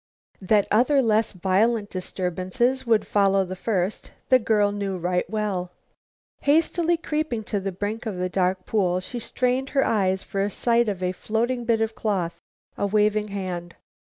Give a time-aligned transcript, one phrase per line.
[0.41, 5.69] That other, less violent disturbances, would follow the first, the girl knew right well.
[6.41, 10.89] Hastily creeping to the brink of the dark pool, she strained her eyes for sight
[10.89, 12.41] of a floating bit of cloth,
[12.79, 13.75] a waving hand.